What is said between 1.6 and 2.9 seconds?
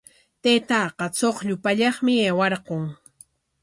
pallaqmi aywarqun.